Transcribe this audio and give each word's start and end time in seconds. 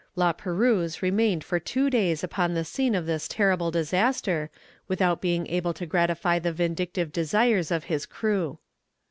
La 0.15 0.33
Perouse 0.33 1.03
remained 1.03 1.43
for 1.43 1.59
two 1.59 1.87
days 1.87 2.23
upon 2.23 2.55
the 2.55 2.65
scene 2.65 2.95
of 2.95 3.05
this 3.05 3.27
terrible 3.27 3.69
disaster, 3.69 4.49
without 4.87 5.21
being 5.21 5.45
able 5.45 5.75
to 5.75 5.85
gratify 5.85 6.39
the 6.39 6.51
vindictive 6.51 7.11
desires 7.13 7.69
of 7.69 7.83
his 7.83 8.07
crew. 8.07 8.57